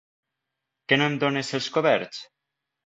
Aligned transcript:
Que 0.87 0.99
no 1.01 1.11
em 1.11 1.21
dónes 1.27 1.55
els 1.59 1.71
coberts? 1.79 2.29